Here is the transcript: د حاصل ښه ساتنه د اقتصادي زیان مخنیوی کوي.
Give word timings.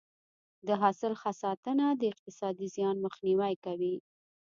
د 0.67 0.69
حاصل 0.81 1.13
ښه 1.21 1.31
ساتنه 1.41 1.85
د 1.95 2.01
اقتصادي 2.11 2.67
زیان 2.75 2.95
مخنیوی 3.05 3.53
کوي. 3.65 3.95